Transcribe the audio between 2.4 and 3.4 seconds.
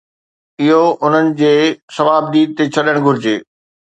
تي ڇڏڻ گهرجي.